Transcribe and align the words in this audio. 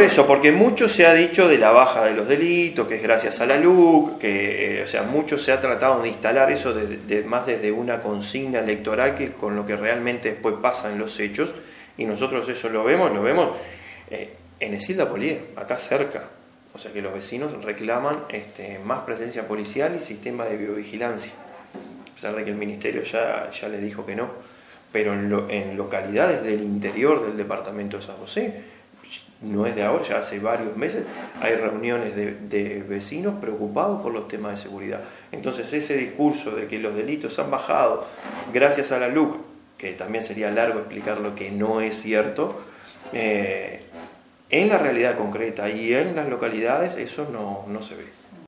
Por 0.00 0.06
eso, 0.06 0.26
porque 0.26 0.50
mucho 0.50 0.88
se 0.88 1.04
ha 1.04 1.12
dicho 1.12 1.46
de 1.46 1.58
la 1.58 1.72
baja 1.72 2.06
de 2.06 2.14
los 2.14 2.26
delitos, 2.26 2.88
que 2.88 2.94
es 2.94 3.02
gracias 3.02 3.38
a 3.42 3.44
la 3.44 3.58
LUC, 3.58 4.16
que, 4.16 4.78
eh, 4.78 4.82
o 4.82 4.86
sea, 4.86 5.02
mucho 5.02 5.38
se 5.38 5.52
ha 5.52 5.60
tratado 5.60 6.00
de 6.00 6.08
instalar 6.08 6.50
eso 6.50 6.74
más 7.26 7.44
desde 7.44 7.70
una 7.70 8.00
consigna 8.00 8.60
electoral 8.60 9.14
que 9.14 9.32
con 9.32 9.56
lo 9.56 9.66
que 9.66 9.76
realmente 9.76 10.30
después 10.30 10.54
pasa 10.62 10.90
en 10.90 10.98
los 10.98 11.20
hechos, 11.20 11.52
y 11.98 12.06
nosotros 12.06 12.48
eso 12.48 12.70
lo 12.70 12.82
vemos, 12.82 13.12
lo 13.12 13.22
vemos 13.22 13.50
eh, 14.10 14.30
en 14.58 14.72
Esilda 14.72 15.06
Polié, 15.06 15.48
acá 15.54 15.76
cerca. 15.76 16.30
O 16.72 16.78
sea 16.78 16.94
que 16.94 17.02
los 17.02 17.12
vecinos 17.12 17.62
reclaman 17.62 18.20
este, 18.30 18.78
más 18.78 19.00
presencia 19.00 19.46
policial 19.46 19.94
y 19.94 20.00
sistema 20.00 20.46
de 20.46 20.56
biovigilancia, 20.56 21.34
a 22.10 22.14
pesar 22.14 22.34
de 22.34 22.42
que 22.42 22.48
el 22.48 22.56
ministerio 22.56 23.02
ya, 23.02 23.50
ya 23.50 23.68
les 23.68 23.82
dijo 23.82 24.06
que 24.06 24.16
no. 24.16 24.30
Pero 24.92 25.12
en, 25.12 25.50
en 25.50 25.76
localidades 25.76 26.42
del 26.42 26.62
interior 26.62 27.26
del 27.26 27.36
departamento 27.36 27.98
de 27.98 28.02
San 28.02 28.16
José, 28.16 28.79
no 29.42 29.66
es 29.66 29.74
de 29.74 29.82
ahora, 29.82 30.04
ya 30.04 30.18
hace 30.18 30.38
varios 30.38 30.76
meses, 30.76 31.04
hay 31.40 31.54
reuniones 31.56 32.14
de, 32.14 32.84
vecinos 32.88 33.34
preocupados 33.40 34.02
por 34.02 34.12
los 34.12 34.28
temas 34.28 34.52
de 34.52 34.56
seguridad. 34.58 35.00
Entonces 35.32 35.72
ese 35.72 35.96
discurso 35.96 36.52
de 36.52 36.66
que 36.66 36.78
los 36.78 36.94
delitos 36.94 37.38
han 37.38 37.50
bajado 37.50 38.06
gracias 38.52 38.92
a 38.92 38.98
la 38.98 39.08
LUC, 39.08 39.38
que 39.78 39.92
también 39.92 40.22
sería 40.22 40.50
largo 40.50 40.78
explicar 40.78 41.18
lo 41.18 41.34
que 41.34 41.50
no 41.50 41.80
es 41.80 41.96
cierto, 41.96 42.60
eh, 43.12 43.82
en 44.50 44.68
la 44.68 44.78
realidad 44.78 45.16
concreta 45.16 45.70
y 45.70 45.94
en 45.94 46.16
las 46.16 46.28
localidades 46.28 46.96
eso 46.96 47.26
no, 47.32 47.64
no 47.68 47.82
se 47.82 47.94
ve. 47.94 48.19